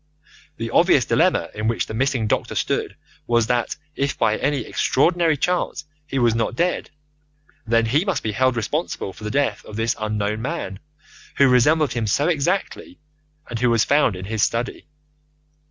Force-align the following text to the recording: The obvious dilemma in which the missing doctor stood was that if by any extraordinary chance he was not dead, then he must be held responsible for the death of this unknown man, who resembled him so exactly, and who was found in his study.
The 0.57 0.71
obvious 0.71 1.05
dilemma 1.05 1.49
in 1.53 1.67
which 1.67 1.85
the 1.85 1.93
missing 1.93 2.25
doctor 2.25 2.55
stood 2.55 2.97
was 3.27 3.45
that 3.45 3.75
if 3.95 4.17
by 4.17 4.35
any 4.35 4.61
extraordinary 4.61 5.37
chance 5.37 5.85
he 6.07 6.17
was 6.17 6.33
not 6.33 6.55
dead, 6.55 6.89
then 7.67 7.85
he 7.85 8.03
must 8.03 8.23
be 8.23 8.31
held 8.31 8.55
responsible 8.55 9.13
for 9.13 9.23
the 9.23 9.29
death 9.29 9.63
of 9.63 9.75
this 9.75 9.95
unknown 9.99 10.41
man, 10.41 10.79
who 11.37 11.47
resembled 11.47 11.93
him 11.93 12.07
so 12.07 12.27
exactly, 12.27 12.97
and 13.47 13.59
who 13.59 13.69
was 13.69 13.83
found 13.85 14.15
in 14.15 14.25
his 14.25 14.41
study. 14.41 14.87